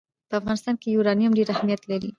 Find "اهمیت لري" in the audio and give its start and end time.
1.53-2.09